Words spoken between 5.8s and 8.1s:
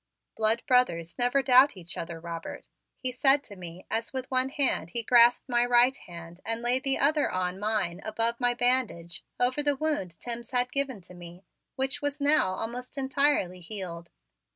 hand and laid the other on my